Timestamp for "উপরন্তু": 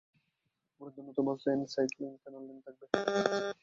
0.71-0.99